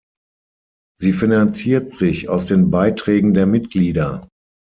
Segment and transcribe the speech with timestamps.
[0.97, 4.27] Sie finanziert sich aus den Beiträgen der Mitglieder.